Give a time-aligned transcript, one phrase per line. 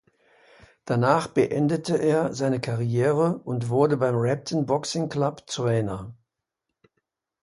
[0.85, 6.17] Danach beendete er seine Karriere und wurde beim Repton Boxing Club Trainer.